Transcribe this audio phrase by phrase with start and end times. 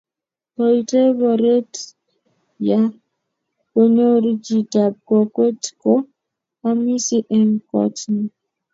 [0.55, 1.73] koitou boriet
[2.69, 2.81] ya
[3.71, 5.91] konyoru chitab kokwet ko
[6.69, 8.29] amisie eng' koot nyin